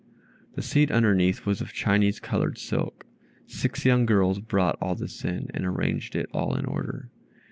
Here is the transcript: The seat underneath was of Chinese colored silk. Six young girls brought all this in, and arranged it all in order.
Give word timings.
The 0.55 0.63
seat 0.63 0.89
underneath 0.89 1.45
was 1.45 1.61
of 1.61 1.73
Chinese 1.73 2.19
colored 2.19 2.57
silk. 2.57 3.05
Six 3.45 3.85
young 3.85 4.07
girls 4.07 4.39
brought 4.39 4.79
all 4.81 4.95
this 4.95 5.23
in, 5.23 5.51
and 5.53 5.63
arranged 5.63 6.15
it 6.15 6.27
all 6.33 6.55
in 6.55 6.65
order. 6.65 7.11